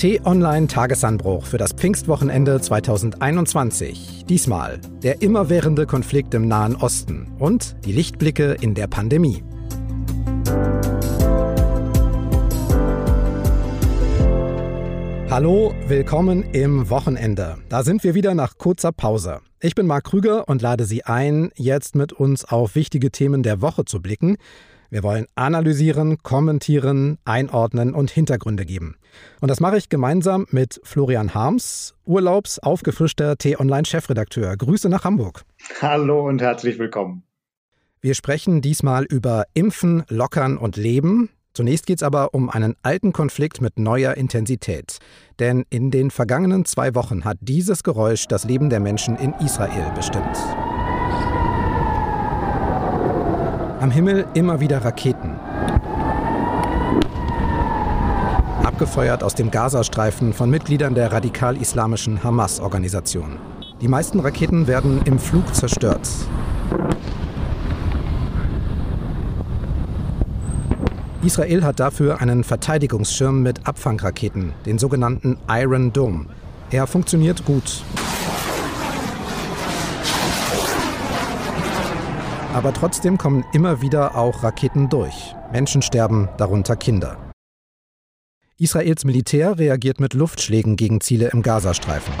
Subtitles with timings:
[0.00, 4.24] T-Online Tagesanbruch für das Pfingstwochenende 2021.
[4.26, 9.44] Diesmal der immerwährende Konflikt im Nahen Osten und die Lichtblicke in der Pandemie.
[15.28, 17.58] Hallo, willkommen im Wochenende.
[17.68, 19.40] Da sind wir wieder nach kurzer Pause.
[19.60, 23.60] Ich bin Marc Krüger und lade Sie ein, jetzt mit uns auf wichtige Themen der
[23.60, 24.38] Woche zu blicken.
[24.90, 28.96] Wir wollen analysieren, kommentieren, einordnen und Hintergründe geben.
[29.40, 34.56] Und das mache ich gemeinsam mit Florian Harms, Urlaubs aufgefrischter T-Online-Chefredakteur.
[34.56, 35.44] Grüße nach Hamburg.
[35.80, 37.22] Hallo und herzlich willkommen.
[38.00, 41.30] Wir sprechen diesmal über Impfen, Lockern und Leben.
[41.54, 44.98] Zunächst geht es aber um einen alten Konflikt mit neuer Intensität.
[45.38, 49.92] Denn in den vergangenen zwei Wochen hat dieses Geräusch das Leben der Menschen in Israel
[49.94, 50.36] bestimmt.
[53.80, 55.40] Am Himmel immer wieder Raketen.
[58.62, 63.38] Abgefeuert aus dem Gazastreifen von Mitgliedern der radikal-islamischen Hamas-Organisation.
[63.80, 66.06] Die meisten Raketen werden im Flug zerstört.
[71.22, 76.26] Israel hat dafür einen Verteidigungsschirm mit Abfangraketen, den sogenannten Iron Dome.
[76.70, 77.82] Er funktioniert gut.
[82.52, 85.36] Aber trotzdem kommen immer wieder auch Raketen durch.
[85.52, 87.16] Menschen sterben, darunter Kinder.
[88.58, 92.12] Israels Militär reagiert mit Luftschlägen gegen Ziele im Gazastreifen.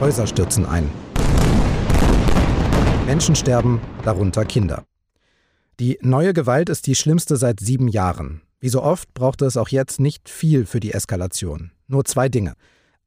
[0.00, 0.90] Häuser stürzen ein.
[3.04, 4.84] Menschen sterben, darunter Kinder.
[5.80, 8.40] Die neue Gewalt ist die schlimmste seit sieben Jahren.
[8.60, 11.70] Wie so oft brauchte es auch jetzt nicht viel für die Eskalation.
[11.86, 12.54] Nur zwei Dinge.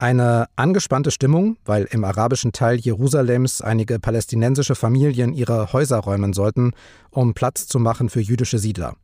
[0.02, 6.72] Eine angespannte Stimmung, weil im arabischen Teil Jerusalems einige palästinensische Familien ihre Häuser räumen sollten,
[7.12, 8.96] um Platz zu machen für jüdische Siedler.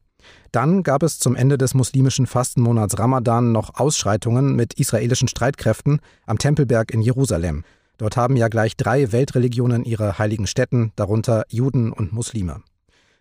[0.51, 6.39] Dann gab es zum Ende des muslimischen Fastenmonats Ramadan noch Ausschreitungen mit israelischen Streitkräften am
[6.39, 7.63] Tempelberg in Jerusalem.
[7.99, 12.63] Dort haben ja gleich drei Weltreligionen ihre heiligen Stätten, darunter Juden und Muslime.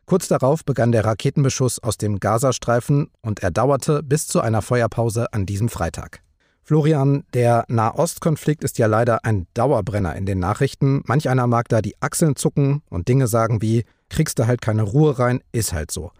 [0.06, 5.31] Kurz darauf begann der Raketenbeschuss aus dem Gazastreifen und er dauerte bis zu einer Feuerpause
[5.34, 6.22] an diesem Freitag.
[6.66, 11.00] Florian, der Nahostkonflikt ist ja leider ein Dauerbrenner in den Nachrichten.
[11.06, 14.82] Manch einer mag da die Achseln zucken und Dinge sagen wie, kriegst du halt keine
[14.82, 16.10] Ruhe rein, ist halt so.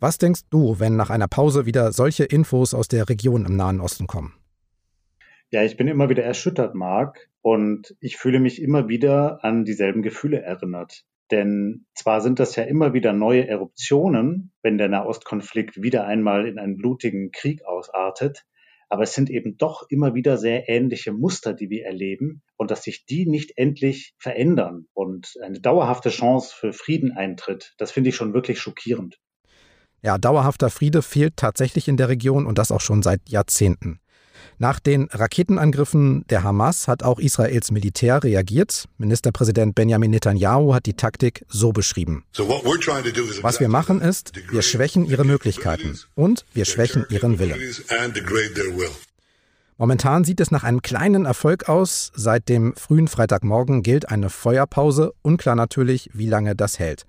[0.00, 3.82] Was denkst du, wenn nach einer Pause wieder solche Infos aus der Region im Nahen
[3.82, 4.32] Osten kommen?
[5.50, 10.00] Ja, ich bin immer wieder erschüttert, Marc, und ich fühle mich immer wieder an dieselben
[10.00, 11.04] Gefühle erinnert.
[11.30, 16.58] Denn zwar sind das ja immer wieder neue Eruptionen, wenn der Nahostkonflikt wieder einmal in
[16.58, 18.46] einen blutigen Krieg ausartet,
[18.88, 22.82] aber es sind eben doch immer wieder sehr ähnliche Muster, die wir erleben und dass
[22.82, 28.16] sich die nicht endlich verändern und eine dauerhafte Chance für Frieden eintritt, das finde ich
[28.16, 29.18] schon wirklich schockierend.
[30.02, 34.00] Ja, dauerhafter Friede fehlt tatsächlich in der Region und das auch schon seit Jahrzehnten.
[34.58, 38.86] Nach den Raketenangriffen der Hamas hat auch Israels Militär reagiert.
[38.96, 42.24] Ministerpräsident Benjamin Netanyahu hat die Taktik so beschrieben.
[43.42, 47.60] Was wir machen ist, wir schwächen ihre Möglichkeiten und wir schwächen ihren Willen.
[49.76, 52.10] Momentan sieht es nach einem kleinen Erfolg aus.
[52.14, 55.12] Seit dem frühen Freitagmorgen gilt eine Feuerpause.
[55.20, 57.04] Unklar natürlich, wie lange das hält.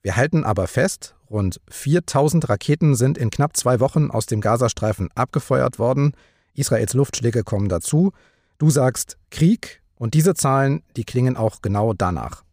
[0.00, 5.10] Wir halten aber fest, rund 4000 Raketen sind in knapp zwei Wochen aus dem Gazastreifen
[5.14, 6.12] abgefeuert worden.
[6.56, 8.12] Israels Luftschläge kommen dazu.
[8.58, 12.44] Du sagst Krieg und diese Zahlen, die klingen auch genau danach.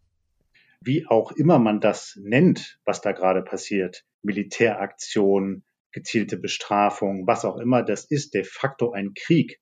[0.80, 7.56] Wie auch immer man das nennt, was da gerade passiert, Militäraktion, gezielte Bestrafung, was auch
[7.56, 9.60] immer, das ist de facto ein Krieg.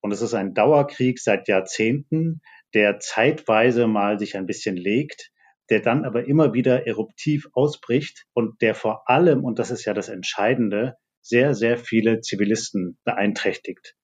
[0.00, 2.40] Und es ist ein Dauerkrieg seit Jahrzehnten,
[2.74, 5.32] der zeitweise mal sich ein bisschen legt,
[5.70, 9.94] der dann aber immer wieder eruptiv ausbricht und der vor allem, und das ist ja
[9.94, 13.94] das Entscheidende, sehr, sehr viele Zivilisten beeinträchtigt.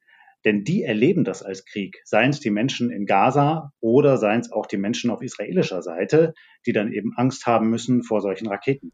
[0.45, 4.53] Denn die erleben das als Krieg, seien es die Menschen in Gaza oder seien es
[4.53, 6.35] auch die Menschen auf israelischer Seite,
[6.67, 8.93] die dann eben Angst haben müssen vor solchen Raketen.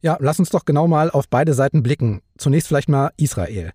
[0.00, 2.20] Ja, lass uns doch genau mal auf beide Seiten blicken.
[2.38, 3.72] Zunächst vielleicht mal Israel.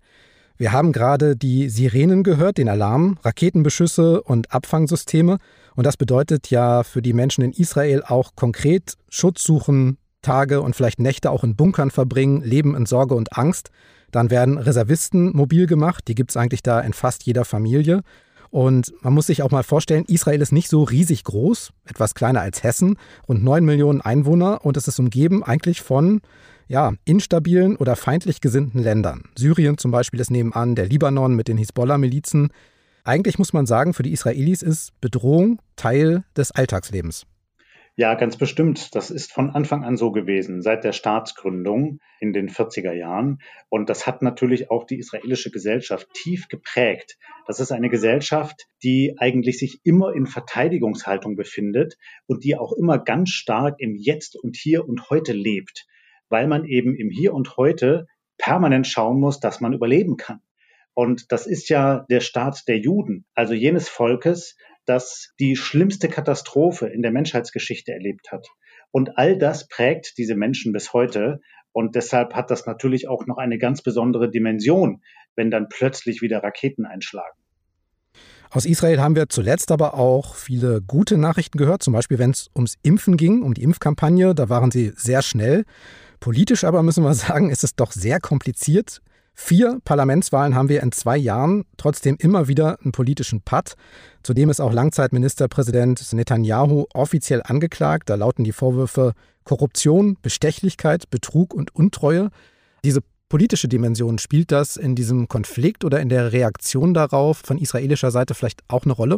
[0.56, 5.38] Wir haben gerade die Sirenen gehört, den Alarm, Raketenbeschüsse und Abfangsysteme.
[5.74, 10.76] Und das bedeutet ja für die Menschen in Israel auch konkret Schutz suchen, Tage und
[10.76, 13.70] vielleicht Nächte auch in Bunkern verbringen, leben in Sorge und Angst.
[14.10, 18.02] Dann werden Reservisten mobil gemacht, die gibt es eigentlich da in fast jeder Familie.
[18.50, 22.40] Und man muss sich auch mal vorstellen, Israel ist nicht so riesig groß, etwas kleiner
[22.40, 22.96] als Hessen,
[23.28, 26.20] rund 9 Millionen Einwohner und es ist umgeben eigentlich von
[26.66, 29.24] ja, instabilen oder feindlich gesinnten Ländern.
[29.36, 32.50] Syrien zum Beispiel ist nebenan, der Libanon mit den Hisbollah-Milizen.
[33.04, 37.26] Eigentlich muss man sagen, für die Israelis ist Bedrohung Teil des Alltagslebens.
[38.00, 38.94] Ja, ganz bestimmt.
[38.94, 43.42] Das ist von Anfang an so gewesen, seit der Staatsgründung in den 40er Jahren.
[43.68, 47.18] Und das hat natürlich auch die israelische Gesellschaft tief geprägt.
[47.46, 52.98] Das ist eine Gesellschaft, die eigentlich sich immer in Verteidigungshaltung befindet und die auch immer
[52.98, 55.86] ganz stark im Jetzt und Hier und Heute lebt,
[56.30, 58.06] weil man eben im Hier und Heute
[58.38, 60.40] permanent schauen muss, dass man überleben kann.
[60.94, 64.56] Und das ist ja der Staat der Juden, also jenes Volkes,
[64.90, 68.48] das die schlimmste Katastrophe in der Menschheitsgeschichte erlebt hat.
[68.90, 71.40] Und all das prägt diese Menschen bis heute.
[71.70, 75.02] Und deshalb hat das natürlich auch noch eine ganz besondere Dimension,
[75.36, 77.38] wenn dann plötzlich wieder Raketen einschlagen.
[78.50, 82.50] Aus Israel haben wir zuletzt aber auch viele gute Nachrichten gehört, zum Beispiel wenn es
[82.56, 85.64] ums Impfen ging, um die Impfkampagne, da waren sie sehr schnell.
[86.18, 89.02] Politisch aber müssen wir sagen, ist es doch sehr kompliziert.
[89.34, 93.74] Vier Parlamentswahlen haben wir in zwei Jahren, trotzdem immer wieder einen politischen Patt.
[94.22, 98.10] Zudem ist auch Langzeitministerpräsident Netanyahu offiziell angeklagt.
[98.10, 102.30] Da lauten die Vorwürfe Korruption, Bestechlichkeit, Betrug und Untreue.
[102.84, 108.10] Diese politische Dimension, spielt das in diesem Konflikt oder in der Reaktion darauf von israelischer
[108.10, 109.16] Seite vielleicht auch eine Rolle?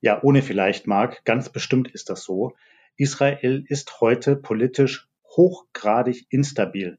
[0.00, 1.24] Ja, ohne vielleicht, Marc.
[1.24, 2.54] Ganz bestimmt ist das so.
[2.96, 6.98] Israel ist heute politisch hochgradig instabil.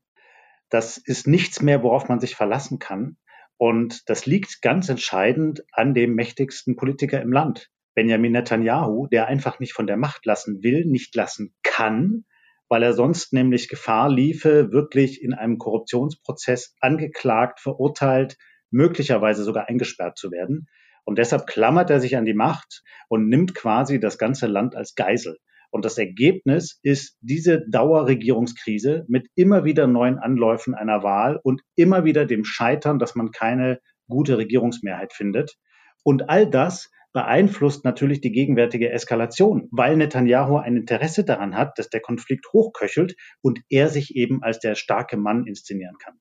[0.73, 3.17] Das ist nichts mehr, worauf man sich verlassen kann.
[3.57, 9.59] Und das liegt ganz entscheidend an dem mächtigsten Politiker im Land, Benjamin Netanyahu, der einfach
[9.59, 12.25] nicht von der Macht lassen will, nicht lassen kann,
[12.69, 18.37] weil er sonst nämlich Gefahr liefe, wirklich in einem Korruptionsprozess angeklagt, verurteilt,
[18.71, 20.65] möglicherweise sogar eingesperrt zu werden.
[21.03, 24.95] Und deshalb klammert er sich an die Macht und nimmt quasi das ganze Land als
[24.95, 25.37] Geisel.
[25.73, 32.05] Und das Ergebnis ist diese Dauerregierungskrise mit immer wieder neuen Anläufen einer Wahl und immer
[32.05, 35.55] wieder dem Scheitern, dass man keine gute Regierungsmehrheit findet.
[36.03, 41.89] Und all das beeinflusst natürlich die gegenwärtige Eskalation, weil Netanyahu ein Interesse daran hat, dass
[41.89, 46.19] der Konflikt hochköchelt und er sich eben als der starke Mann inszenieren kann.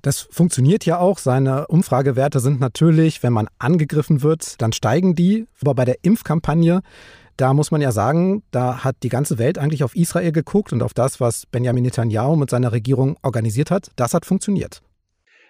[0.00, 1.18] Das funktioniert ja auch.
[1.18, 5.46] Seine Umfragewerte sind natürlich, wenn man angegriffen wird, dann steigen die.
[5.60, 6.80] Aber bei der Impfkampagne
[7.36, 10.82] da muss man ja sagen, da hat die ganze Welt eigentlich auf Israel geguckt und
[10.82, 13.90] auf das, was Benjamin Netanyahu mit seiner Regierung organisiert hat.
[13.96, 14.82] Das hat funktioniert.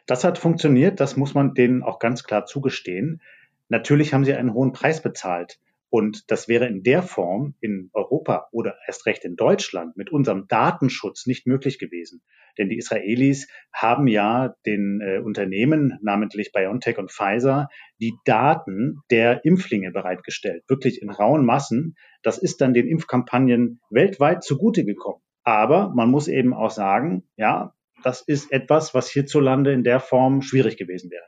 [0.06, 3.20] Das hat funktioniert, das muss man denen auch ganz klar zugestehen.
[3.68, 5.58] Natürlich haben sie einen hohen Preis bezahlt.
[5.88, 10.48] Und das wäre in der Form in Europa oder erst recht in Deutschland mit unserem
[10.48, 12.22] Datenschutz nicht möglich gewesen.
[12.58, 17.68] Denn die Israelis haben ja den äh, Unternehmen, namentlich BioNTech und Pfizer,
[18.00, 21.96] die Daten der Impflinge bereitgestellt, wirklich in rauen Massen.
[22.22, 25.22] Das ist dann den Impfkampagnen weltweit zugute gekommen.
[25.44, 30.42] Aber man muss eben auch sagen, ja, das ist etwas, was hierzulande in der Form
[30.42, 31.24] schwierig gewesen wäre.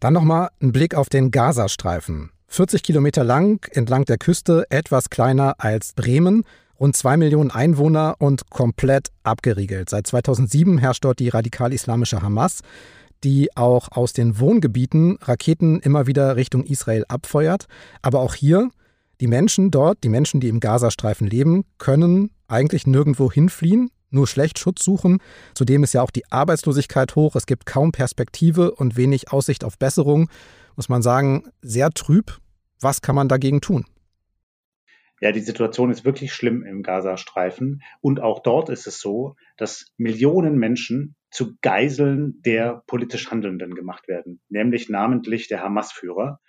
[0.00, 2.30] Dann nochmal ein Blick auf den Gazastreifen.
[2.48, 6.44] 40 Kilometer lang entlang der Küste, etwas kleiner als Bremen,
[6.78, 9.90] rund zwei Millionen Einwohner und komplett abgeriegelt.
[9.90, 12.60] Seit 2007 herrscht dort die radikal-islamische Hamas,
[13.24, 17.66] die auch aus den Wohngebieten Raketen immer wieder Richtung Israel abfeuert.
[18.02, 18.70] Aber auch hier,
[19.20, 24.58] die Menschen dort, die Menschen, die im Gazastreifen leben, können eigentlich nirgendwo hinfliehen, nur schlecht
[24.58, 25.18] Schutz suchen.
[25.54, 29.78] Zudem ist ja auch die Arbeitslosigkeit hoch, es gibt kaum Perspektive und wenig Aussicht auf
[29.78, 30.28] Besserung
[30.76, 32.38] muss man sagen, sehr trüb.
[32.80, 33.86] Was kann man dagegen tun?
[35.20, 37.82] Ja, die Situation ist wirklich schlimm im Gazastreifen.
[38.02, 44.08] Und auch dort ist es so, dass Millionen Menschen zu Geiseln der politisch Handelnden gemacht
[44.08, 46.40] werden, nämlich namentlich der Hamas-Führer,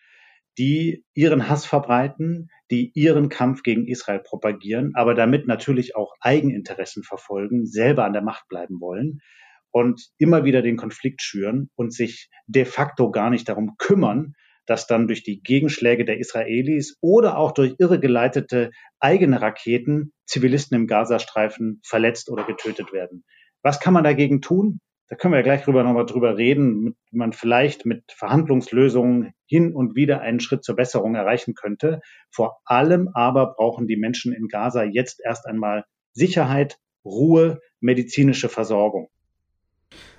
[0.57, 7.03] die ihren Hass verbreiten, die ihren Kampf gegen Israel propagieren, aber damit natürlich auch Eigeninteressen
[7.03, 9.22] verfolgen, selber an der Macht bleiben wollen
[9.71, 14.33] und immer wieder den Konflikt schüren und sich de facto gar nicht darum kümmern,
[14.65, 20.88] dass dann durch die Gegenschläge der Israelis oder auch durch irregeleitete eigene Raketen Zivilisten im
[20.88, 23.24] Gazastreifen verletzt oder getötet werden.
[23.63, 24.79] Was kann man dagegen tun?
[25.09, 29.74] Da können wir ja gleich drüber nochmal drüber reden, wie man vielleicht mit Verhandlungslösungen hin
[29.74, 32.01] und wieder einen Schritt zur Besserung erreichen könnte.
[32.29, 39.07] Vor allem aber brauchen die Menschen in Gaza jetzt erst einmal Sicherheit, Ruhe, medizinische Versorgung.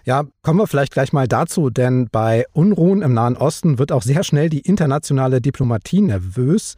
[0.05, 4.03] Ja, kommen wir vielleicht gleich mal dazu, denn bei Unruhen im Nahen Osten wird auch
[4.03, 6.77] sehr schnell die internationale Diplomatie nervös.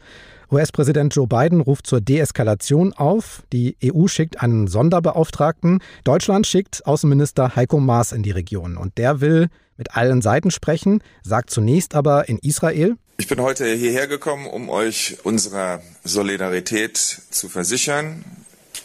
[0.51, 3.43] US-Präsident Joe Biden ruft zur Deeskalation auf.
[3.53, 5.79] Die EU schickt einen Sonderbeauftragten.
[6.03, 8.75] Deutschland schickt Außenminister Heiko Maas in die Region.
[8.75, 9.47] Und der will
[9.77, 12.97] mit allen Seiten sprechen, sagt zunächst aber in Israel.
[13.17, 18.25] Ich bin heute hierher gekommen, um euch unserer Solidarität zu versichern.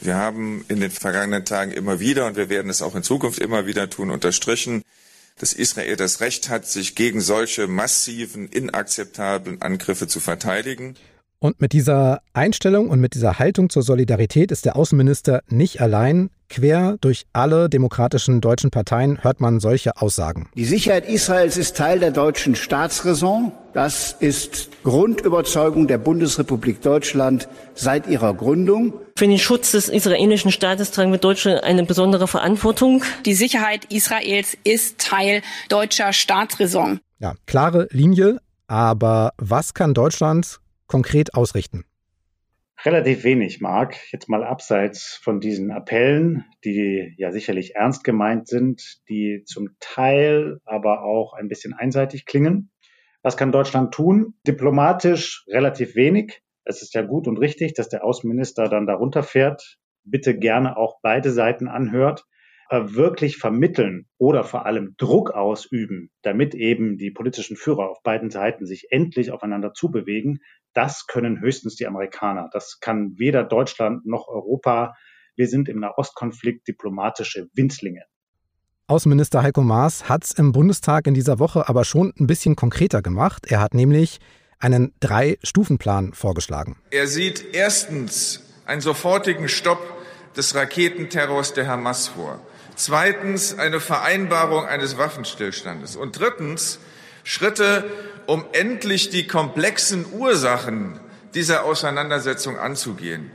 [0.01, 3.39] Wir haben in den vergangenen Tagen immer wieder, und wir werden es auch in Zukunft
[3.39, 4.83] immer wieder tun, unterstrichen,
[5.39, 10.97] dass Israel das Recht hat, sich gegen solche massiven, inakzeptablen Angriffe zu verteidigen.
[11.39, 16.31] Und mit dieser Einstellung und mit dieser Haltung zur Solidarität ist der Außenminister nicht allein.
[16.49, 20.49] Quer durch alle demokratischen deutschen Parteien hört man solche Aussagen.
[20.55, 23.53] Die Sicherheit Israels ist Teil der deutschen Staatsräson.
[23.75, 28.95] Das ist Grundüberzeugung der Bundesrepublik Deutschland seit ihrer Gründung.
[29.17, 33.03] Für den Schutz des israelischen Staates tragen wir Deutsche eine besondere Verantwortung.
[33.27, 37.01] Die Sicherheit Israels ist Teil deutscher Staatsräson.
[37.19, 38.39] Ja, klare Linie.
[38.69, 41.85] Aber was kann Deutschland konkret ausrichten?
[42.85, 43.97] Relativ wenig, Marc.
[44.13, 50.61] Jetzt mal abseits von diesen Appellen, die ja sicherlich ernst gemeint sind, die zum Teil
[50.65, 52.71] aber auch ein bisschen einseitig klingen.
[53.23, 54.35] Was kann Deutschland tun?
[54.47, 56.43] Diplomatisch relativ wenig.
[56.65, 59.79] Es ist ja gut und richtig, dass der Außenminister dann darunter fährt.
[60.05, 62.25] Bitte gerne auch beide Seiten anhört.
[62.71, 68.67] Wirklich vermitteln oder vor allem Druck ausüben, damit eben die politischen Führer auf beiden Seiten
[68.67, 70.41] sich endlich aufeinander zubewegen,
[70.77, 72.51] das können höchstens die Amerikaner.
[72.53, 74.95] Das kann weder Deutschland noch Europa.
[75.35, 78.03] Wir sind im Nahostkonflikt diplomatische Winzlinge.
[78.89, 83.01] Außenminister Heiko Maas hat es im Bundestag in dieser Woche aber schon ein bisschen konkreter
[83.01, 83.47] gemacht.
[83.49, 84.21] Er hat nämlich
[84.59, 86.77] einen Drei-Stufen-Plan vorgeschlagen.
[86.91, 89.81] Er sieht erstens einen sofortigen Stopp
[90.37, 92.41] des Raketenterrors der Hamas vor.
[92.77, 95.97] Zweitens eine Vereinbarung eines Waffenstillstandes.
[95.97, 96.79] Und drittens
[97.25, 97.85] Schritte,
[98.27, 101.01] um endlich die komplexen Ursachen
[101.35, 103.31] dieser Auseinandersetzung anzugehen.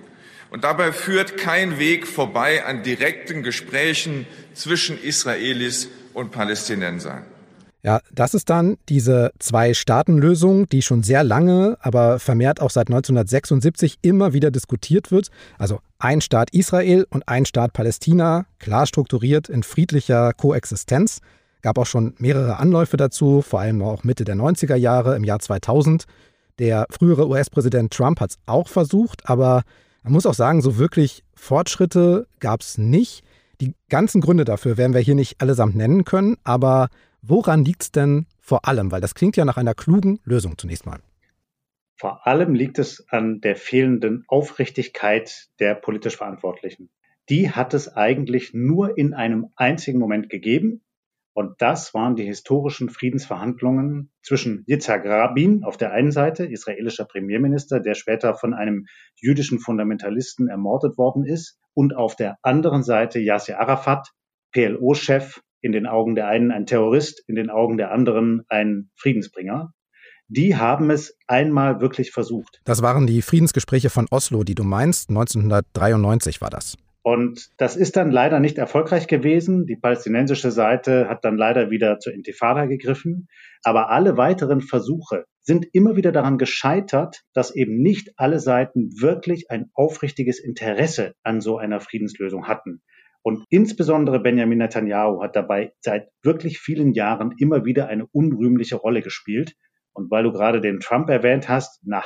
[0.52, 7.26] Und dabei führt kein Weg vorbei an direkten Gesprächen zwischen Israelis und Palästinensern.
[7.84, 13.98] Ja, das ist dann diese Zwei-Staaten-Lösung, die schon sehr lange, aber vermehrt auch seit 1976
[14.04, 15.30] immer wieder diskutiert wird.
[15.58, 21.22] Also ein Staat Israel und ein Staat Palästina, klar strukturiert in friedlicher Koexistenz.
[21.64, 25.40] Gab auch schon mehrere Anläufe dazu, vor allem auch Mitte der 90er Jahre, im Jahr
[25.40, 26.06] 2000.
[26.60, 29.64] Der frühere US-Präsident Trump hat es auch versucht, aber
[30.04, 33.24] man muss auch sagen, so wirklich Fortschritte gab es nicht.
[33.60, 36.90] Die ganzen Gründe dafür werden wir hier nicht allesamt nennen können, aber
[37.22, 38.92] woran liegt es denn vor allem?
[38.92, 41.00] Weil das klingt ja nach einer klugen Lösung zunächst mal.
[41.96, 46.90] Vor allem liegt es an der fehlenden Aufrichtigkeit der politisch Verantwortlichen.
[47.30, 50.82] Die hat es eigentlich nur in einem einzigen Moment gegeben,
[51.34, 57.80] und das waren die historischen Friedensverhandlungen zwischen Yitzhak Rabin auf der einen Seite, israelischer Premierminister,
[57.80, 63.60] der später von einem jüdischen Fundamentalisten ermordet worden ist, und auf der anderen Seite Yasser
[63.62, 64.12] Arafat,
[64.52, 69.74] PLO-Chef, in den Augen der einen ein Terrorist, in den Augen der anderen ein Friedensbringer.
[70.28, 72.62] Die haben es einmal wirklich versucht.
[72.64, 75.10] Das waren die Friedensgespräche von Oslo, die du meinst.
[75.10, 76.78] 1993 war das.
[77.04, 79.66] Und das ist dann leider nicht erfolgreich gewesen.
[79.66, 83.28] Die palästinensische Seite hat dann leider wieder zur Intifada gegriffen.
[83.64, 89.50] Aber alle weiteren Versuche sind immer wieder daran gescheitert, dass eben nicht alle Seiten wirklich
[89.50, 92.82] ein aufrichtiges Interesse an so einer Friedenslösung hatten.
[93.24, 99.02] Und insbesondere Benjamin Netanyahu hat dabei seit wirklich vielen Jahren immer wieder eine unrühmliche Rolle
[99.02, 99.56] gespielt.
[99.94, 102.04] Und weil du gerade den Trump erwähnt hast, na,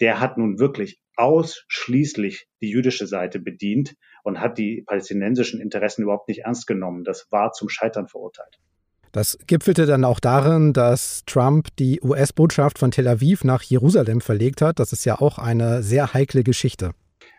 [0.00, 6.28] der hat nun wirklich ausschließlich die jüdische Seite bedient und hat die palästinensischen Interessen überhaupt
[6.28, 7.04] nicht ernst genommen.
[7.04, 8.58] Das war zum Scheitern verurteilt.
[9.12, 14.62] Das gipfelte dann auch darin, dass Trump die US-Botschaft von Tel Aviv nach Jerusalem verlegt
[14.62, 14.78] hat.
[14.78, 16.92] Das ist ja auch eine sehr heikle Geschichte.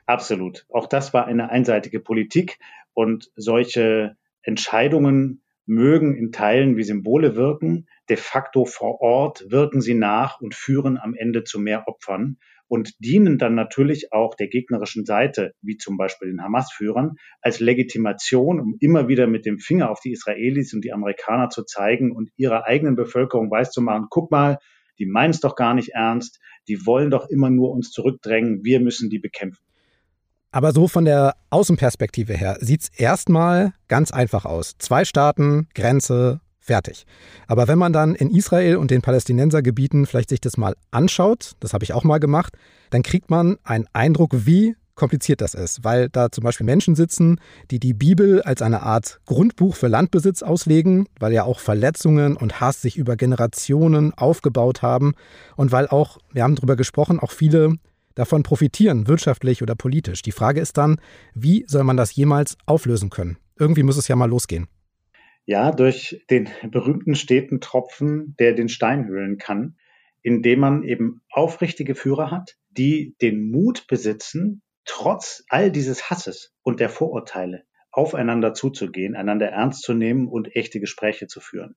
[0.05, 0.65] Absolut.
[0.69, 2.59] Auch das war eine einseitige Politik
[2.93, 7.87] und solche Entscheidungen mögen in Teilen wie Symbole wirken.
[8.09, 12.93] De facto vor Ort wirken sie nach und führen am Ende zu mehr Opfern und
[12.99, 18.77] dienen dann natürlich auch der gegnerischen Seite, wie zum Beispiel den Hamas-Führern, als Legitimation, um
[18.79, 22.65] immer wieder mit dem Finger auf die Israelis und die Amerikaner zu zeigen und ihrer
[22.65, 24.57] eigenen Bevölkerung weiszumachen, guck mal,
[24.97, 28.79] die meinen es doch gar nicht ernst, die wollen doch immer nur uns zurückdrängen, wir
[28.79, 29.63] müssen die bekämpfen.
[30.53, 34.75] Aber so von der Außenperspektive her sieht es erstmal ganz einfach aus.
[34.77, 37.05] Zwei Staaten, Grenze, Fertig.
[37.47, 41.73] Aber wenn man dann in Israel und den Palästinensergebieten vielleicht sich das mal anschaut, das
[41.73, 42.53] habe ich auch mal gemacht,
[42.89, 47.41] dann kriegt man einen Eindruck, wie kompliziert das ist, weil da zum Beispiel Menschen sitzen,
[47.69, 52.61] die die Bibel als eine Art Grundbuch für Landbesitz auslegen, weil ja auch Verletzungen und
[52.61, 55.15] Hass sich über Generationen aufgebaut haben
[55.57, 57.75] und weil auch, wir haben darüber gesprochen, auch viele
[58.15, 60.21] davon profitieren, wirtschaftlich oder politisch.
[60.21, 60.99] Die Frage ist dann,
[61.33, 63.37] wie soll man das jemals auflösen können?
[63.57, 64.67] Irgendwie muss es ja mal losgehen.
[65.45, 69.75] Ja, durch den berühmten steten Tropfen, der den Stein höhlen kann,
[70.21, 76.79] indem man eben aufrichtige Führer hat, die den Mut besitzen, trotz all dieses Hasses und
[76.79, 81.75] der Vorurteile aufeinander zuzugehen, einander ernst zu nehmen und echte Gespräche zu führen.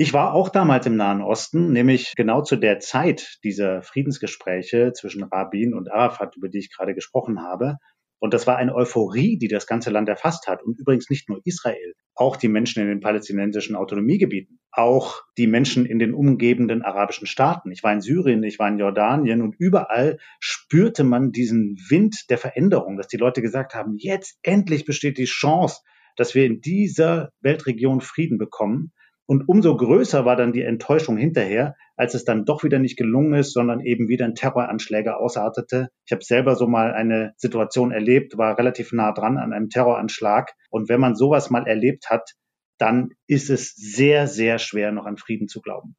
[0.00, 5.24] Ich war auch damals im Nahen Osten, nämlich genau zu der Zeit dieser Friedensgespräche zwischen
[5.24, 7.78] Rabin und Arafat, über die ich gerade gesprochen habe.
[8.20, 10.62] Und das war eine Euphorie, die das ganze Land erfasst hat.
[10.62, 15.84] Und übrigens nicht nur Israel, auch die Menschen in den palästinensischen Autonomiegebieten, auch die Menschen
[15.84, 17.72] in den umgebenden arabischen Staaten.
[17.72, 22.38] Ich war in Syrien, ich war in Jordanien und überall spürte man diesen Wind der
[22.38, 25.80] Veränderung, dass die Leute gesagt haben, jetzt endlich besteht die Chance,
[26.14, 28.92] dass wir in dieser Weltregion Frieden bekommen.
[29.30, 33.34] Und umso größer war dann die Enttäuschung hinterher, als es dann doch wieder nicht gelungen
[33.34, 35.90] ist, sondern eben wieder in Terroranschläge ausartete.
[36.06, 40.54] Ich habe selber so mal eine Situation erlebt, war relativ nah dran an einem Terroranschlag.
[40.70, 42.36] Und wenn man sowas mal erlebt hat,
[42.78, 45.94] dann ist es sehr, sehr schwer, noch an Frieden zu glauben.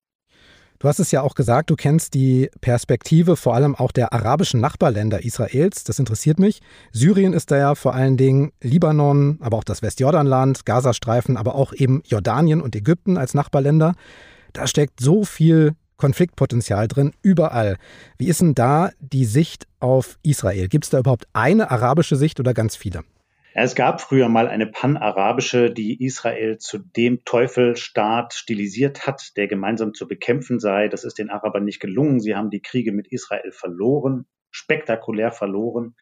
[0.81, 4.61] Du hast es ja auch gesagt, du kennst die Perspektive vor allem auch der arabischen
[4.61, 5.83] Nachbarländer Israels.
[5.83, 6.61] Das interessiert mich.
[6.93, 11.73] Syrien ist da ja vor allen Dingen Libanon, aber auch das Westjordanland, Gazastreifen, aber auch
[11.73, 13.93] eben Jordanien und Ägypten als Nachbarländer.
[14.53, 17.75] Da steckt so viel Konfliktpotenzial drin, überall.
[18.17, 20.69] Wie ist denn da die Sicht auf Israel?
[20.69, 23.03] Gibt es da überhaupt eine arabische Sicht oder ganz viele?
[23.53, 29.93] Es gab früher mal eine panarabische, die Israel zu dem Teufelstaat stilisiert hat, der gemeinsam
[29.93, 30.87] zu bekämpfen sei.
[30.87, 32.19] Das ist den Arabern nicht gelungen.
[32.19, 35.95] Sie haben die Kriege mit Israel verloren, spektakulär verloren.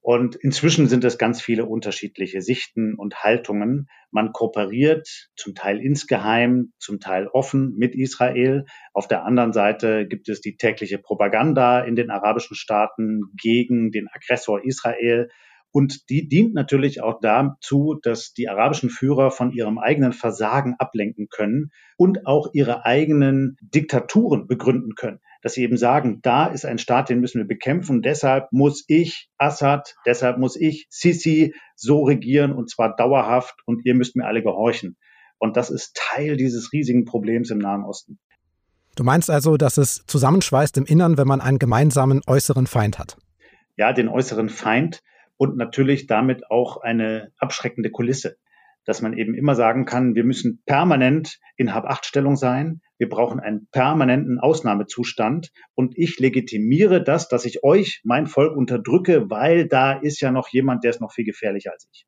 [0.00, 3.88] Und inzwischen sind es ganz viele unterschiedliche Sichten und Haltungen.
[4.12, 8.64] Man kooperiert zum Teil insgeheim, zum Teil offen mit Israel.
[8.92, 14.08] Auf der anderen Seite gibt es die tägliche Propaganda in den arabischen Staaten gegen den
[14.12, 15.28] Aggressor Israel.
[15.72, 21.28] Und die dient natürlich auch dazu, dass die arabischen Führer von ihrem eigenen Versagen ablenken
[21.30, 25.20] können und auch ihre eigenen Diktaturen begründen können.
[25.40, 28.02] Dass sie eben sagen, da ist ein Staat, den müssen wir bekämpfen.
[28.02, 33.94] Deshalb muss ich Assad, deshalb muss ich Sisi so regieren und zwar dauerhaft und ihr
[33.94, 34.98] müsst mir alle gehorchen.
[35.38, 38.18] Und das ist Teil dieses riesigen Problems im Nahen Osten.
[38.94, 43.16] Du meinst also, dass es zusammenschweißt im Innern, wenn man einen gemeinsamen äußeren Feind hat?
[43.76, 45.02] Ja, den äußeren Feind
[45.36, 48.36] und natürlich damit auch eine abschreckende Kulisse,
[48.84, 53.68] dass man eben immer sagen kann, wir müssen permanent in Hab-Acht-Stellung sein, wir brauchen einen
[53.70, 60.20] permanenten Ausnahmezustand und ich legitimiere das, dass ich euch, mein Volk, unterdrücke, weil da ist
[60.20, 62.06] ja noch jemand, der ist noch viel gefährlicher als ich.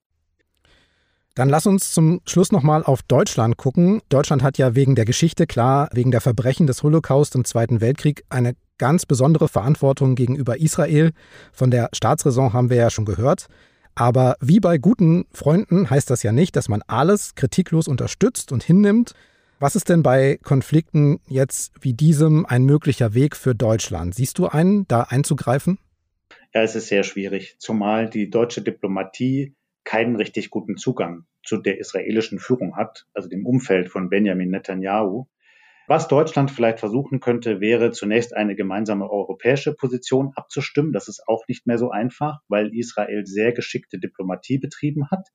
[1.35, 4.01] Dann lass uns zum Schluss nochmal auf Deutschland gucken.
[4.09, 8.23] Deutschland hat ja wegen der Geschichte, klar, wegen der Verbrechen des Holocaust im Zweiten Weltkrieg
[8.29, 11.13] eine ganz besondere Verantwortung gegenüber Israel.
[11.53, 13.47] Von der Staatsräson haben wir ja schon gehört.
[13.95, 18.65] Aber wie bei guten Freunden heißt das ja nicht, dass man alles kritiklos unterstützt und
[18.65, 19.15] hinnimmt.
[19.61, 24.15] Was ist denn bei Konflikten jetzt wie diesem ein möglicher Weg für Deutschland?
[24.15, 25.79] Siehst du einen, da einzugreifen?
[26.53, 31.79] Ja, es ist sehr schwierig, zumal die deutsche Diplomatie keinen richtig guten Zugang zu der
[31.79, 35.27] israelischen Führung hat, also dem Umfeld von Benjamin Netanyahu.
[35.87, 40.93] Was Deutschland vielleicht versuchen könnte, wäre zunächst eine gemeinsame europäische Position abzustimmen.
[40.93, 45.29] Das ist auch nicht mehr so einfach, weil Israel sehr geschickte Diplomatie betrieben hat,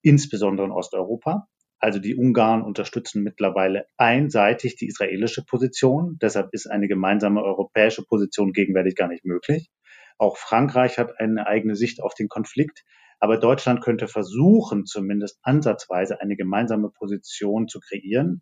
[0.00, 1.48] insbesondere in Osteuropa.
[1.80, 6.16] Also die Ungarn unterstützen mittlerweile einseitig die israelische Position.
[6.22, 9.70] Deshalb ist eine gemeinsame europäische Position gegenwärtig gar nicht möglich.
[10.16, 12.84] Auch Frankreich hat eine eigene Sicht auf den Konflikt.
[13.18, 18.40] Aber Deutschland könnte versuchen, zumindest ansatzweise eine gemeinsame Position zu kreieren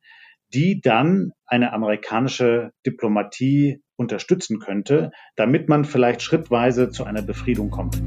[0.55, 8.01] die dann eine amerikanische Diplomatie unterstützen könnte, damit man vielleicht schrittweise zu einer Befriedung kommt.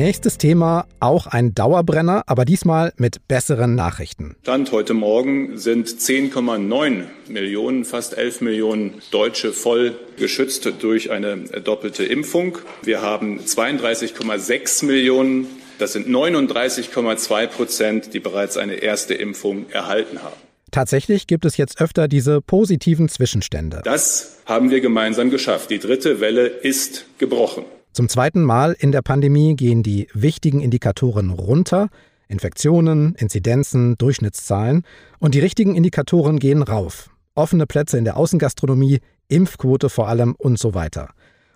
[0.00, 4.34] Nächstes Thema, auch ein Dauerbrenner, aber diesmal mit besseren Nachrichten.
[4.40, 12.04] Stand heute Morgen sind 10,9 Millionen, fast 11 Millionen Deutsche voll geschützt durch eine doppelte
[12.04, 12.56] Impfung.
[12.82, 15.46] Wir haben 32,6 Millionen
[15.80, 20.36] das sind 39,2 Prozent, die bereits eine erste Impfung erhalten haben.
[20.70, 23.80] Tatsächlich gibt es jetzt öfter diese positiven Zwischenstände.
[23.84, 25.70] Das haben wir gemeinsam geschafft.
[25.70, 27.64] Die dritte Welle ist gebrochen.
[27.92, 31.88] Zum zweiten Mal in der Pandemie gehen die wichtigen Indikatoren runter.
[32.28, 34.84] Infektionen, Inzidenzen, Durchschnittszahlen.
[35.18, 37.10] Und die richtigen Indikatoren gehen rauf.
[37.34, 41.10] Offene Plätze in der Außengastronomie, Impfquote vor allem und so weiter.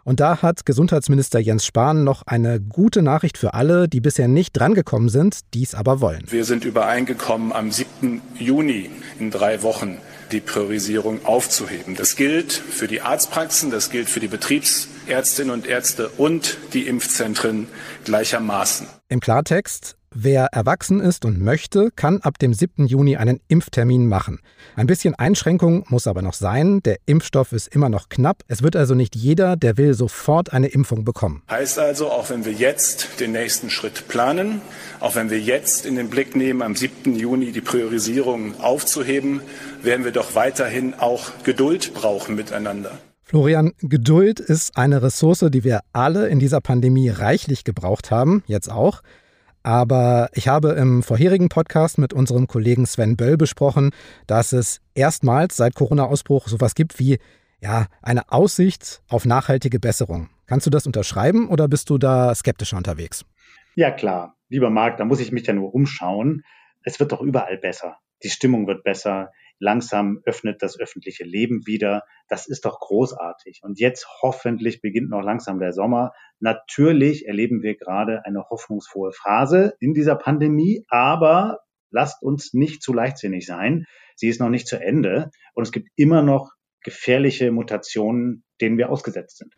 [0.05, 4.53] Und da hat Gesundheitsminister Jens Spahn noch eine gute Nachricht für alle, die bisher nicht
[4.53, 6.23] drangekommen sind, dies aber wollen.
[6.29, 8.21] Wir sind übereingekommen, am 7.
[8.39, 9.99] Juni in drei Wochen
[10.31, 11.97] die Priorisierung aufzuheben.
[11.97, 17.69] Das gilt für die Arztpraxen, das gilt für die Betriebsärztinnen und Ärzte und die Impfzentren
[18.05, 18.87] gleichermaßen.
[19.09, 22.87] Im Klartext, Wer erwachsen ist und möchte, kann ab dem 7.
[22.87, 24.39] Juni einen Impftermin machen.
[24.77, 26.81] Ein bisschen Einschränkung muss aber noch sein.
[26.85, 28.43] Der Impfstoff ist immer noch knapp.
[28.47, 31.43] Es wird also nicht jeder, der will, sofort eine Impfung bekommen.
[31.51, 34.61] Heißt also, auch wenn wir jetzt den nächsten Schritt planen,
[35.01, 37.17] auch wenn wir jetzt in den Blick nehmen, am 7.
[37.17, 39.41] Juni die Priorisierung aufzuheben,
[39.83, 42.93] werden wir doch weiterhin auch Geduld brauchen miteinander.
[43.25, 48.71] Florian, Geduld ist eine Ressource, die wir alle in dieser Pandemie reichlich gebraucht haben, jetzt
[48.71, 49.03] auch.
[49.65, 53.93] Aber ich habe im vorherigen Podcast mit unserem Kollegen Sven Böll besprochen,
[54.27, 57.19] dass es erstmals seit Corona-Ausbruch sowas gibt wie
[57.61, 60.29] ja, eine Aussicht auf nachhaltige Besserung.
[60.47, 63.25] Kannst du das unterschreiben oder bist du da skeptischer unterwegs?
[63.75, 64.37] Ja, klar.
[64.51, 66.43] Lieber Marc, da muss ich mich ja nur umschauen.
[66.83, 67.97] Es wird doch überall besser.
[68.23, 69.33] Die Stimmung wird besser.
[69.59, 72.03] Langsam öffnet das öffentliche Leben wieder.
[72.29, 73.61] Das ist doch großartig.
[73.63, 76.13] Und jetzt hoffentlich beginnt noch langsam der Sommer.
[76.41, 82.93] Natürlich erleben wir gerade eine hoffnungsfrohe Phase in dieser Pandemie, aber lasst uns nicht zu
[82.93, 83.87] leichtsinnig sein.
[84.17, 88.91] Sie ist noch nicht zu Ende und es gibt immer noch gefährliche Mutationen, denen wir
[88.91, 89.55] ausgesetzt sind.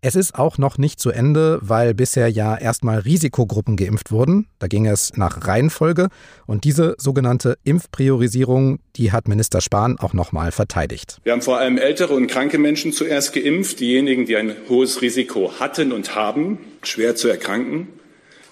[0.00, 4.46] Es ist auch noch nicht zu Ende, weil bisher ja erstmal Risikogruppen geimpft wurden.
[4.60, 6.06] Da ging es nach Reihenfolge.
[6.46, 11.18] Und diese sogenannte Impfpriorisierung, die hat Minister Spahn auch nochmal verteidigt.
[11.24, 15.54] Wir haben vor allem ältere und kranke Menschen zuerst geimpft, diejenigen, die ein hohes Risiko
[15.58, 17.88] hatten und haben, schwer zu erkranken.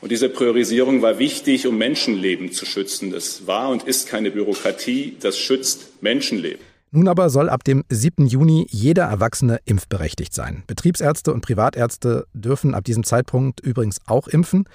[0.01, 3.13] Und diese Priorisierung war wichtig, um Menschenleben zu schützen.
[3.13, 6.59] Das war und ist keine Bürokratie, das schützt Menschenleben.
[6.91, 8.27] Nun aber soll ab dem 7.
[8.27, 10.63] Juni jeder Erwachsene impfberechtigt sein.
[10.67, 14.69] Betriebsärzte und Privatärzte dürfen ab diesem Zeitpunkt übrigens auch impfen.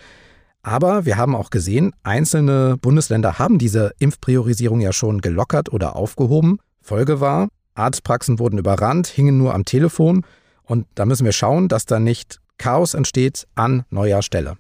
[0.64, 6.60] Aber wir haben auch gesehen, einzelne Bundesländer haben diese Impfpriorisierung ja schon gelockert oder aufgehoben.
[6.82, 10.26] Folge war, Arztpraxen wurden überrannt, hingen nur am Telefon.
[10.64, 14.58] Und da müssen wir schauen, dass da nicht Chaos entsteht an neuer Stelle.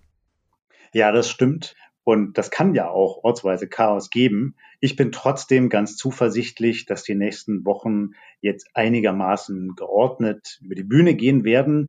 [0.94, 1.76] Ja, das stimmt.
[2.04, 4.56] Und das kann ja auch ortsweise Chaos geben.
[4.80, 8.12] Ich bin trotzdem ganz zuversichtlich, dass die nächsten Wochen
[8.42, 11.88] jetzt einigermaßen geordnet über die Bühne gehen werden.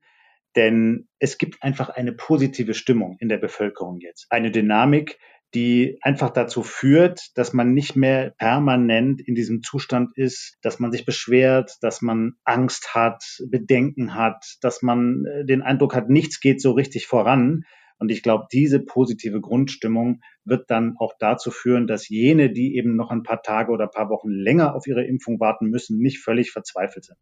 [0.55, 4.27] Denn es gibt einfach eine positive Stimmung in der Bevölkerung jetzt.
[4.29, 5.18] Eine Dynamik,
[5.55, 10.92] die einfach dazu führt, dass man nicht mehr permanent in diesem Zustand ist, dass man
[10.92, 16.40] sich beschwert, dass man Angst hat, Bedenken hat, dass man äh, den Eindruck hat, nichts
[16.40, 17.64] geht so richtig voran,
[18.03, 22.97] und ich glaube, diese positive Grundstimmung wird dann auch dazu führen, dass jene, die eben
[22.97, 26.19] noch ein paar Tage oder ein paar Wochen länger auf ihre Impfung warten müssen, nicht
[26.19, 27.19] völlig verzweifelt sind.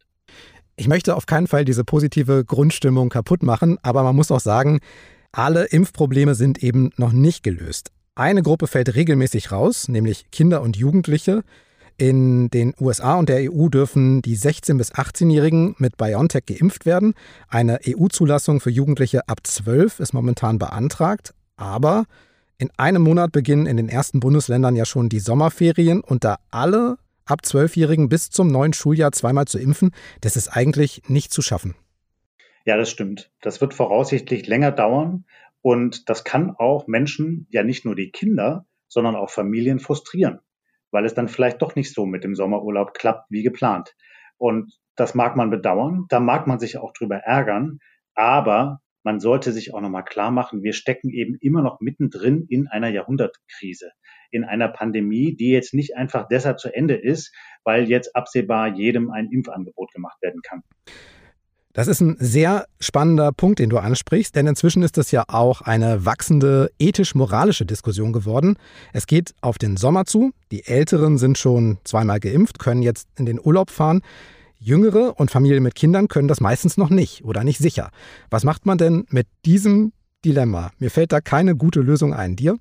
[0.76, 4.80] Ich möchte auf keinen Fall diese positive Grundstimmung kaputt machen, aber man muss auch sagen,
[5.32, 7.92] alle Impfprobleme sind eben noch nicht gelöst.
[8.14, 11.42] Eine Gruppe fällt regelmäßig raus, nämlich Kinder und Jugendliche.
[12.00, 17.12] In den USA und der EU dürfen die 16- bis 18-Jährigen mit BioNTech geimpft werden.
[17.46, 21.34] Eine EU-Zulassung für Jugendliche ab 12 ist momentan beantragt.
[21.56, 22.06] Aber
[22.56, 26.96] in einem Monat beginnen in den ersten Bundesländern ja schon die Sommerferien und da alle
[27.26, 29.90] ab 12-Jährigen bis zum neuen Schuljahr zweimal zu impfen,
[30.22, 31.74] das ist eigentlich nicht zu schaffen.
[32.64, 33.30] Ja, das stimmt.
[33.42, 35.26] Das wird voraussichtlich länger dauern
[35.60, 40.40] und das kann auch Menschen, ja nicht nur die Kinder, sondern auch Familien frustrieren
[40.90, 43.94] weil es dann vielleicht doch nicht so mit dem Sommerurlaub klappt wie geplant.
[44.36, 47.78] Und das mag man bedauern, da mag man sich auch drüber ärgern,
[48.14, 52.68] aber man sollte sich auch nochmal klar machen, wir stecken eben immer noch mittendrin in
[52.68, 53.92] einer Jahrhundertkrise,
[54.30, 59.10] in einer Pandemie, die jetzt nicht einfach deshalb zu Ende ist, weil jetzt absehbar jedem
[59.10, 60.62] ein Impfangebot gemacht werden kann.
[61.72, 65.60] Das ist ein sehr spannender Punkt, den du ansprichst, denn inzwischen ist das ja auch
[65.60, 68.56] eine wachsende ethisch-moralische Diskussion geworden.
[68.92, 70.32] Es geht auf den Sommer zu.
[70.50, 74.02] Die Älteren sind schon zweimal geimpft, können jetzt in den Urlaub fahren.
[74.58, 77.92] Jüngere und Familien mit Kindern können das meistens noch nicht oder nicht sicher.
[78.30, 79.92] Was macht man denn mit diesem
[80.24, 80.72] Dilemma?
[80.78, 82.34] Mir fällt da keine gute Lösung ein.
[82.34, 82.58] Dir?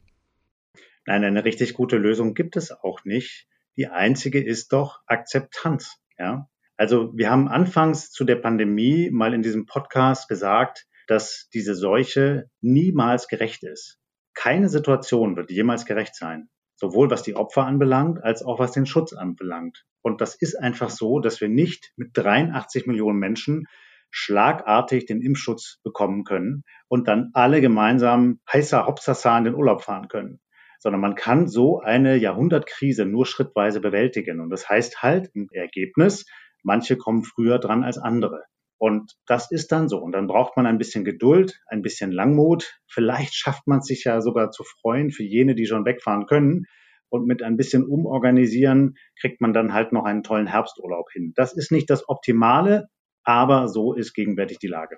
[1.08, 3.48] Nein, eine richtig gute Lösung gibt es auch nicht.
[3.76, 5.98] Die einzige ist doch Akzeptanz.
[6.20, 6.48] Ja?
[6.80, 12.46] Also wir haben anfangs zu der Pandemie mal in diesem Podcast gesagt, dass diese Seuche
[12.62, 14.00] niemals gerecht ist.
[14.34, 18.86] Keine Situation wird jemals gerecht sein, sowohl was die Opfer anbelangt, als auch was den
[18.86, 19.84] Schutz anbelangt.
[20.02, 23.66] Und das ist einfach so, dass wir nicht mit 83 Millionen Menschen
[24.10, 30.08] schlagartig den Impfschutz bekommen können und dann alle gemeinsam heißer Hopsasa in den Urlaub fahren
[30.08, 30.40] können
[30.82, 34.40] sondern man kann so eine Jahrhundertkrise nur schrittweise bewältigen.
[34.40, 36.26] Und das heißt halt im Ergebnis,
[36.64, 38.44] Manche kommen früher dran als andere.
[38.78, 39.98] Und das ist dann so.
[40.00, 42.80] Und dann braucht man ein bisschen Geduld, ein bisschen Langmut.
[42.88, 46.66] Vielleicht schafft man es sich ja sogar zu freuen für jene, die schon wegfahren können.
[47.10, 51.34] Und mit ein bisschen Umorganisieren kriegt man dann halt noch einen tollen Herbsturlaub hin.
[51.36, 52.88] Das ist nicht das Optimale,
[53.24, 54.98] aber so ist gegenwärtig die Lage.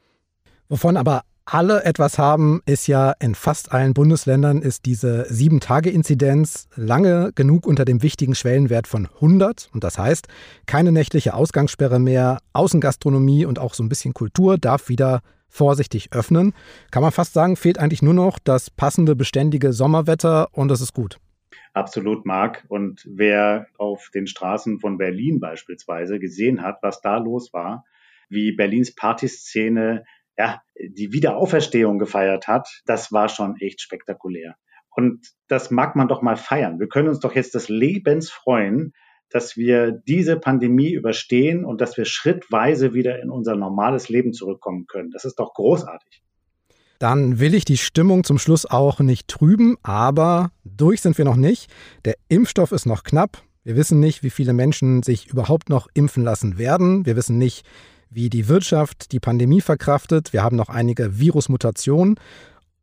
[0.72, 7.34] Wovon aber alle etwas haben, ist ja in fast allen Bundesländern ist diese 7-Tage-Inzidenz lange
[7.36, 9.70] genug unter dem wichtigen Schwellenwert von 100.
[9.74, 10.30] Und das heißt,
[10.68, 16.54] keine nächtliche Ausgangssperre mehr, Außengastronomie und auch so ein bisschen Kultur darf wieder vorsichtig öffnen.
[16.90, 20.94] Kann man fast sagen, fehlt eigentlich nur noch das passende, beständige Sommerwetter und das ist
[20.94, 21.18] gut.
[21.74, 22.64] Absolut, Marc.
[22.70, 27.84] Und wer auf den Straßen von Berlin beispielsweise gesehen hat, was da los war,
[28.30, 30.06] wie Berlins Partyszene
[30.42, 34.56] ja, die Wiederauferstehung gefeiert hat, das war schon echt spektakulär.
[34.90, 36.80] Und das mag man doch mal feiern.
[36.80, 38.94] Wir können uns doch jetzt des Lebens freuen,
[39.30, 44.88] dass wir diese Pandemie überstehen und dass wir schrittweise wieder in unser normales Leben zurückkommen
[44.88, 45.12] können.
[45.12, 46.24] Das ist doch großartig.
[46.98, 51.38] Dann will ich die Stimmung zum Schluss auch nicht trüben, aber durch sind wir noch
[51.38, 51.72] nicht.
[52.04, 53.44] Der Impfstoff ist noch knapp.
[53.64, 57.06] Wir wissen nicht, wie viele Menschen sich überhaupt noch impfen lassen werden.
[57.06, 57.64] Wir wissen nicht,
[58.12, 60.34] wie die Wirtschaft die Pandemie verkraftet.
[60.34, 62.20] Wir haben noch einige Virusmutationen.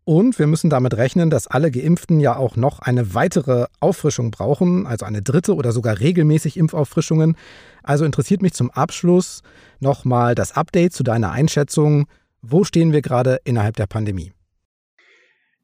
[0.04, 4.86] Und wir müssen damit rechnen, dass alle Geimpften ja auch noch eine weitere Auffrischung brauchen,
[4.86, 7.36] also eine dritte oder sogar regelmäßig Impfauffrischungen.
[7.82, 9.42] Also interessiert mich zum Abschluss
[9.80, 12.06] nochmal das Update zu deiner Einschätzung.
[12.40, 14.32] Wo stehen wir gerade innerhalb der Pandemie?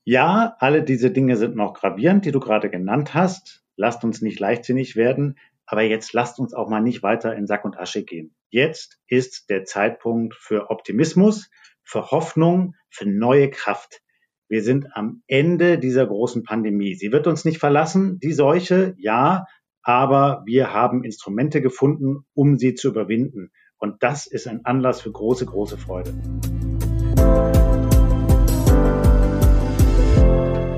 [0.05, 3.65] Ja, alle diese Dinge sind noch gravierend, die du gerade genannt hast.
[3.77, 5.39] Lasst uns nicht leichtsinnig werden.
[5.65, 8.35] Aber jetzt lasst uns auch mal nicht weiter in Sack und Asche gehen.
[8.55, 11.51] Jetzt ist der Zeitpunkt für Optimismus,
[11.83, 14.01] für Hoffnung, für neue Kraft.
[14.49, 16.95] Wir sind am Ende dieser großen Pandemie.
[16.95, 19.47] Sie wird uns nicht verlassen, die Seuche, ja,
[19.83, 23.51] aber wir haben Instrumente gefunden, um sie zu überwinden.
[23.77, 26.15] Und das ist ein Anlass für große, große Freude.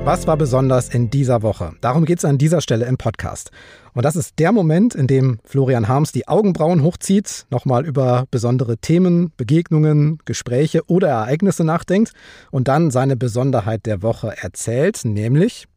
[0.07, 1.73] Was war besonders in dieser Woche?
[1.81, 3.51] Darum geht es an dieser Stelle im Podcast.
[3.93, 8.77] Und das ist der Moment, in dem Florian Harms die Augenbrauen hochzieht, nochmal über besondere
[8.77, 12.13] Themen, Begegnungen, Gespräche oder Ereignisse nachdenkt
[12.51, 15.67] und dann seine Besonderheit der Woche erzählt, nämlich.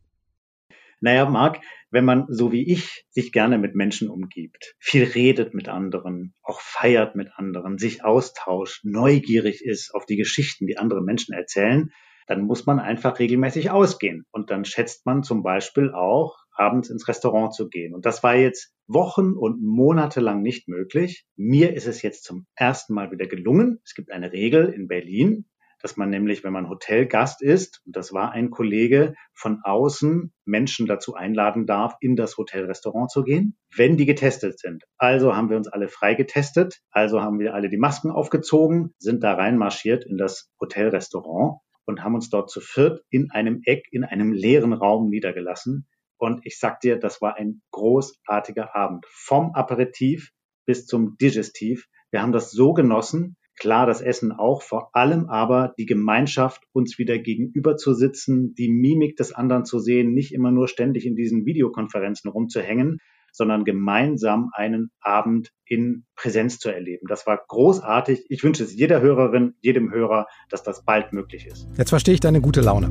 [1.01, 1.59] Naja, Marc,
[1.91, 6.61] wenn man so wie ich sich gerne mit Menschen umgibt, viel redet mit anderen, auch
[6.61, 11.91] feiert mit anderen, sich austauscht, neugierig ist auf die Geschichten, die andere Menschen erzählen,
[12.31, 14.25] dann muss man einfach regelmäßig ausgehen.
[14.31, 17.93] Und dann schätzt man zum Beispiel auch, abends ins Restaurant zu gehen.
[17.93, 21.27] Und das war jetzt Wochen und Monate lang nicht möglich.
[21.35, 23.81] Mir ist es jetzt zum ersten Mal wieder gelungen.
[23.85, 25.47] Es gibt eine Regel in Berlin,
[25.83, 30.87] dass man nämlich, wenn man Hotelgast ist, und das war ein Kollege, von außen Menschen
[30.87, 34.85] dazu einladen darf, in das Hotelrestaurant zu gehen, wenn die getestet sind.
[34.99, 39.25] Also haben wir uns alle frei getestet, also haben wir alle die Masken aufgezogen, sind
[39.25, 41.59] da reinmarschiert in das Hotelrestaurant
[41.91, 45.87] und haben uns dort zu viert in einem Eck, in einem leeren Raum niedergelassen.
[46.17, 49.05] Und ich sag dir, das war ein großartiger Abend.
[49.09, 50.33] Vom Aperitif
[50.67, 51.87] bis zum Digestiv.
[52.11, 53.37] Wir haben das so genossen.
[53.59, 58.71] Klar, das Essen auch, vor allem aber die Gemeinschaft, uns wieder gegenüber zu sitzen, die
[58.71, 62.99] Mimik des anderen zu sehen, nicht immer nur ständig in diesen Videokonferenzen rumzuhängen,
[63.33, 67.07] sondern gemeinsam einen Abend in Präsenz zu erleben.
[67.09, 68.27] Das war großartig.
[68.29, 71.69] Ich wünsche es jeder Hörerin, jedem Hörer, dass das bald möglich ist.
[71.77, 72.91] Jetzt verstehe ich deine gute Laune.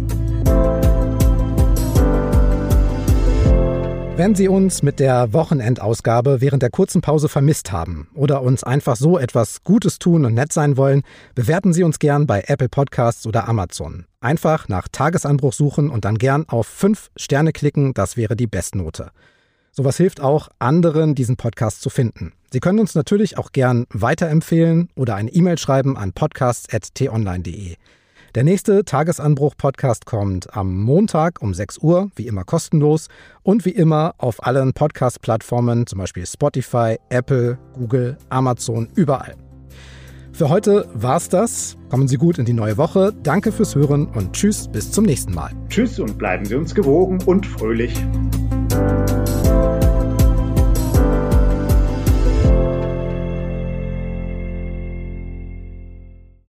[4.19, 8.97] Wenn Sie uns mit der Wochenendausgabe während der kurzen Pause vermisst haben oder uns einfach
[8.97, 11.03] so etwas Gutes tun und nett sein wollen,
[11.35, 14.07] bewerten Sie uns gern bei Apple Podcasts oder Amazon.
[14.19, 19.11] Einfach nach Tagesanbruch suchen und dann gern auf 5 Sterne klicken, das wäre die Bestnote.
[19.79, 22.33] Sowas hilft auch, anderen diesen Podcast zu finden.
[22.51, 27.77] Sie können uns natürlich auch gern weiterempfehlen oder eine E-Mail schreiben an podcasts.tonline.de.
[28.35, 33.07] Der nächste Tagesanbruch-Podcast kommt am Montag um 6 Uhr, wie immer kostenlos
[33.41, 39.37] und wie immer auf allen Podcast-Plattformen, zum Beispiel Spotify, Apple, Google, Amazon, überall.
[40.33, 41.77] Für heute war's das.
[41.89, 43.13] Kommen Sie gut in die neue Woche.
[43.23, 45.51] Danke fürs Hören und tschüss, bis zum nächsten Mal.
[45.69, 47.93] Tschüss und bleiben Sie uns gewogen und fröhlich.